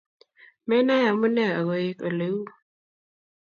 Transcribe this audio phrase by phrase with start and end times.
[0.67, 2.37] Menae amune aigoek oliu